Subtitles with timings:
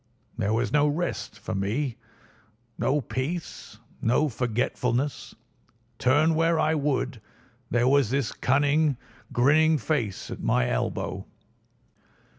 [0.35, 1.95] There was no rest for me,
[2.79, 5.35] no peace, no forgetfulness;
[5.99, 7.21] turn where I would,
[7.69, 8.97] there was his cunning,
[9.31, 11.27] grinning face at my elbow.